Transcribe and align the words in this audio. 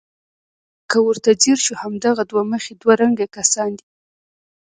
که 0.89 0.97
ورته 1.07 1.29
ځیر 1.41 1.57
شو 1.65 1.73
همدغه 1.83 2.23
دوه 2.31 2.43
مخي 2.51 2.73
دوه 2.81 2.93
رنګه 3.01 3.25
کسان 3.35 3.69
دي. 3.79 3.85